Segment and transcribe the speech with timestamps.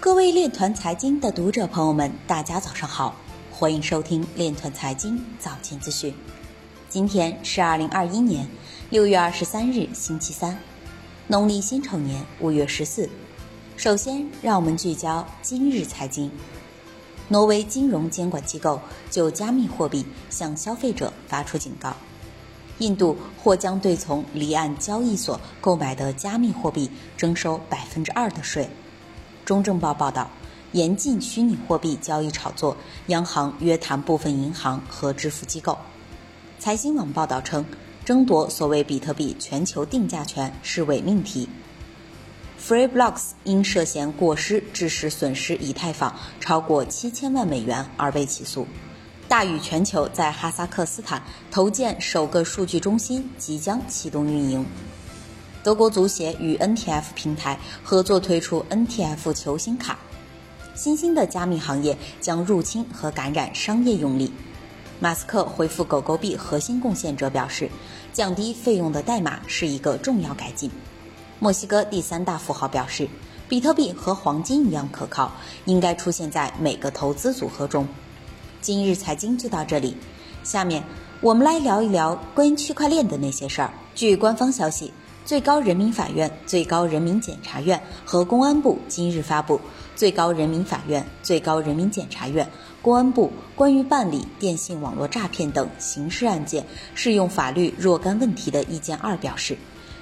[0.00, 3.14] 各位链团财经的读者朋友们，大家早上好，
[3.52, 6.14] 欢迎收听链团财经早间资讯。
[6.88, 8.48] 今天是二零二一年
[8.88, 10.58] 六月二十三日，星期三，
[11.26, 13.10] 农历辛丑年五月十四。
[13.76, 16.30] 首先，让我们聚焦今日财经。
[17.28, 18.80] 挪威金融监管机构
[19.10, 21.94] 就加密货币向消费者发出警告。
[22.78, 28.66] 印度或将对从离岸交易所购买的加密货币征收百分之二的税。
[29.50, 30.30] 中证报报道，
[30.70, 32.76] 严禁虚拟货币交易炒作，
[33.08, 35.76] 央行约谈部分银行和支付机构。
[36.60, 37.66] 财新网报道称，
[38.04, 41.48] 争夺所谓比特币全球定价权是伪命题。
[42.64, 48.68] FreeBlocks 因涉嫌过失致使损失以太坊超过七千万美元而被起诉。
[49.26, 54.64] 大宇全球在哈萨克斯坦投建首个数据中心即将启动运营。
[55.62, 59.98] 德国足协与 NTF 平台合作推出 NTF 球星卡。
[60.74, 64.32] 新兴的加密行业将入侵和感染商业用力。
[64.98, 67.70] 马斯克回复狗狗币核心贡献者表示，
[68.12, 70.70] 降低费用的代码是一个重要改进。
[71.38, 73.06] 墨西哥第三大富豪表示，
[73.46, 75.30] 比特币和黄金一样可靠，
[75.66, 77.86] 应该出现在每个投资组合中。
[78.62, 79.96] 今日财经就到这里，
[80.42, 80.82] 下面
[81.20, 83.70] 我们来聊一聊关于区块链的那些事儿。
[83.94, 84.92] 据官方消息，
[85.24, 89.56] 最高人民法院、最高人民检察院和公安部今日发布
[89.94, 92.48] 《最高人民法院、最高人民检察院、
[92.82, 99.56] 公安部关于办理电信网络诈骗等刑事案件适用法律若干问题的意见二》，表示。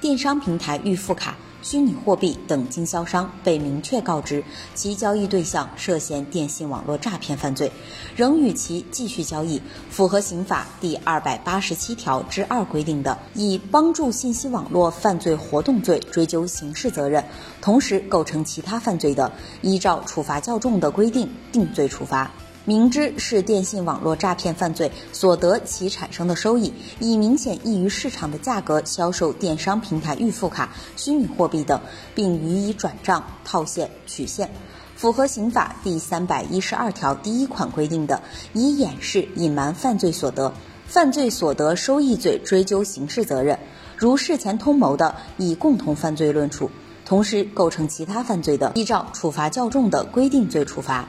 [0.00, 4.42] 电商平台预付卡、虚拟货币等经销商被明确告知
[4.74, 7.70] 其交易对象涉嫌电信网络诈骗犯罪，
[8.16, 17.22] 仍与其继续交易，符合刑法第二百八十七条之二规定的，以帮助信息网络犯罪活动罪追究刑事责任；
[17.60, 22.30] 同时构成其他犯罪的，依照处罚较重的规定定罪处罚。
[22.70, 31.80] 明知是电信网络诈骗犯罪所得其产生的收益，以明显异于市场的价格销售电商平台预付卡、虚拟货币等，
[32.14, 34.48] 并予以转账、套现、取现，
[34.94, 38.22] 符合刑法第三百一十二条第一款规定的，
[38.52, 40.52] 以掩饰、隐瞒犯罪所得、
[40.86, 43.56] 犯罪所得收益罪追究刑事责任；
[43.96, 46.70] 如事前通谋的，以共同犯罪论处，
[47.04, 51.08] 同时构成其他犯罪的，依照处罚较重的规定罪处罚。